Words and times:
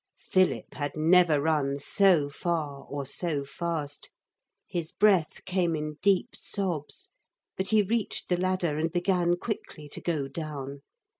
Philip 0.17 0.73
had 0.73 0.97
never 0.97 1.39
run 1.39 1.77
so 1.77 2.27
far 2.27 2.85
or 2.89 3.05
so 3.05 3.45
fast. 3.45 4.09
His 4.67 4.91
breath 4.91 5.45
came 5.45 5.75
in 5.75 5.99
deep 6.01 6.29
sobs; 6.35 7.09
but 7.55 7.69
he 7.69 7.83
reached 7.83 8.27
the 8.27 8.37
ladder 8.37 8.77
and 8.79 8.91
began 8.91 9.35
quickly 9.37 9.87
to 9.89 10.01
go 10.01 10.27
down. 10.27 10.81